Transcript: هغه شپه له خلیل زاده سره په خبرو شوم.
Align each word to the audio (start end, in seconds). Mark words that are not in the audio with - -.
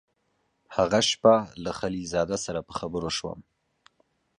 هغه 0.75 0.99
شپه 1.09 1.35
له 1.63 1.71
خلیل 1.79 2.05
زاده 2.13 2.37
سره 2.45 2.59
په 2.67 2.73
خبرو 2.79 3.09
شوم. 3.17 3.39